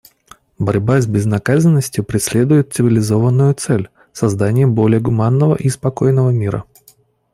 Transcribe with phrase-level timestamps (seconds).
[0.57, 6.63] Борьба с безнаказанностью преследует цивилизованную цель— создание более гуманного и спокойного мира.